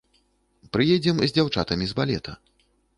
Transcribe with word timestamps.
Прыедзем 0.77 1.21
з 1.27 1.31
дзяўчатамі 1.37 1.85
з 1.95 2.03
балета. 2.03 2.33